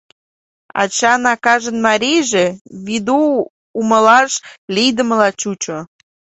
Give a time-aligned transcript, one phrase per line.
[0.81, 2.45] Ачан акажын марийже
[2.85, 3.21] Вийду
[3.79, 4.31] умылаш
[4.75, 5.77] лийдымыла чучо.